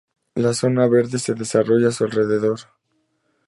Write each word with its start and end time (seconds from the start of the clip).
La 0.33 0.55
Zona 0.55 0.87
Verde 0.87 1.19
se 1.19 1.35
desarrolló 1.35 1.89
a 1.89 1.91
su 1.91 2.05
alrededor. 2.05 2.61